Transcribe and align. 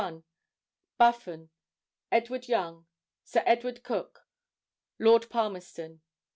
81—Buffon; 0.99 1.51
Edward 2.11 2.47
Young; 2.47 2.87
Sir 3.23 3.43
Edward 3.45 3.83
Coke; 3.83 4.25
Lord 4.97 5.29
Palmerston. 5.29 6.01